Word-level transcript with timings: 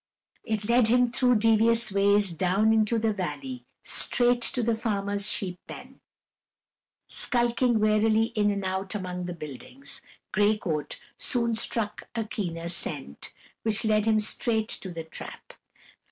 It 0.43 0.67
led 0.67 0.87
him 0.87 1.11
through 1.11 1.35
devious 1.35 1.91
ways 1.91 2.31
down 2.33 2.73
into 2.73 2.97
the 2.97 3.13
valley, 3.13 3.65
straight 3.83 4.41
to 4.41 4.63
the 4.63 4.73
farmer's 4.73 5.29
sheep 5.29 5.59
pen. 5.67 5.99
Skulking 7.07 7.79
warily 7.79 8.31
in 8.33 8.49
and 8.49 8.65
out 8.65 8.95
among 8.95 9.25
the 9.25 9.35
buildings, 9.35 10.01
Gray 10.31 10.57
Coat 10.57 10.99
soon 11.17 11.53
struck 11.53 12.09
a 12.15 12.23
keener 12.23 12.67
scent, 12.67 13.31
which 13.61 13.85
led 13.85 14.05
him 14.05 14.19
straight 14.19 14.69
to 14.69 14.89
the 14.91 15.03
trap. 15.03 15.53